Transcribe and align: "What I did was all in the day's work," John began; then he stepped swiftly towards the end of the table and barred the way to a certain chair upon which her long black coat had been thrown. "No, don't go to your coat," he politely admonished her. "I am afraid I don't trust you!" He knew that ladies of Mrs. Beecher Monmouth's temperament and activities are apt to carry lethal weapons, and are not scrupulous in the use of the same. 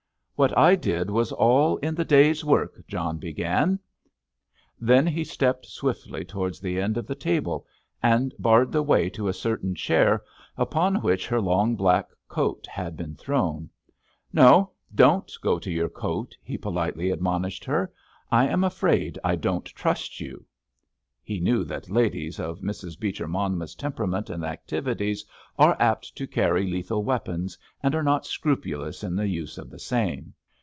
"What 0.35 0.57
I 0.57 0.73
did 0.75 1.11
was 1.11 1.31
all 1.31 1.77
in 1.83 1.93
the 1.93 2.03
day's 2.03 2.43
work," 2.43 2.83
John 2.87 3.19
began; 3.19 3.77
then 4.79 5.05
he 5.05 5.23
stepped 5.23 5.67
swiftly 5.67 6.25
towards 6.25 6.59
the 6.59 6.81
end 6.81 6.97
of 6.97 7.05
the 7.05 7.13
table 7.13 7.67
and 8.01 8.33
barred 8.39 8.71
the 8.71 8.81
way 8.81 9.07
to 9.11 9.27
a 9.27 9.33
certain 9.35 9.75
chair 9.75 10.23
upon 10.57 10.95
which 11.03 11.27
her 11.27 11.39
long 11.39 11.75
black 11.75 12.07
coat 12.27 12.65
had 12.65 12.97
been 12.97 13.13
thrown. 13.15 13.69
"No, 14.33 14.71
don't 14.95 15.31
go 15.43 15.59
to 15.59 15.69
your 15.69 15.89
coat," 15.89 16.35
he 16.41 16.57
politely 16.57 17.11
admonished 17.11 17.63
her. 17.65 17.93
"I 18.31 18.47
am 18.47 18.63
afraid 18.63 19.19
I 19.23 19.35
don't 19.35 19.63
trust 19.65 20.19
you!" 20.19 20.47
He 21.23 21.39
knew 21.39 21.63
that 21.65 21.89
ladies 21.89 22.39
of 22.39 22.59
Mrs. 22.59 22.99
Beecher 22.99 23.27
Monmouth's 23.27 23.75
temperament 23.75 24.29
and 24.29 24.43
activities 24.43 25.23
are 25.57 25.77
apt 25.79 26.13
to 26.17 26.27
carry 26.27 26.65
lethal 26.69 27.03
weapons, 27.05 27.57
and 27.81 27.93
are 27.95 28.03
not 28.03 28.25
scrupulous 28.25 29.03
in 29.03 29.15
the 29.15 29.27
use 29.27 29.57
of 29.59 29.69
the 29.69 29.79
same. 29.79 30.33